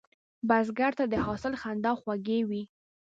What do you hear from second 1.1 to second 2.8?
د حاصل خندا خوږه وي